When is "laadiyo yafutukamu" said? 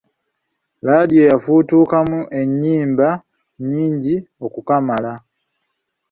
0.85-2.19